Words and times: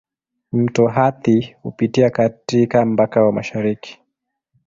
Mto 0.51 0.89
Athi 0.89 1.55
hupitia 1.61 2.09
katika 2.09 2.85
mpaka 2.85 3.23
wa 3.23 3.31
mashariki. 3.31 4.01